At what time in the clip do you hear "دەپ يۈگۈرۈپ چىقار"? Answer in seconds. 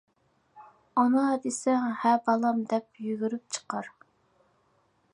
2.73-3.93